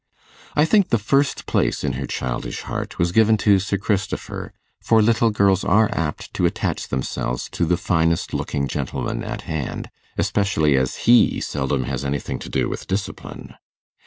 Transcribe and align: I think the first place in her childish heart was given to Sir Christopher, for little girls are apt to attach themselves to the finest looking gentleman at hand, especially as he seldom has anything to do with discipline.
I 0.55 0.65
think 0.65 0.89
the 0.89 0.97
first 0.97 1.45
place 1.45 1.83
in 1.83 1.93
her 1.93 2.07
childish 2.07 2.61
heart 2.61 2.97
was 2.97 3.11
given 3.11 3.37
to 3.45 3.59
Sir 3.59 3.77
Christopher, 3.77 4.51
for 4.81 4.99
little 4.99 5.29
girls 5.29 5.63
are 5.63 5.91
apt 5.93 6.33
to 6.33 6.47
attach 6.47 6.87
themselves 6.87 7.47
to 7.51 7.65
the 7.67 7.77
finest 7.77 8.33
looking 8.33 8.67
gentleman 8.67 9.23
at 9.23 9.41
hand, 9.43 9.91
especially 10.17 10.75
as 10.75 11.05
he 11.05 11.39
seldom 11.39 11.83
has 11.83 12.03
anything 12.03 12.39
to 12.39 12.49
do 12.49 12.67
with 12.67 12.87
discipline. 12.87 13.53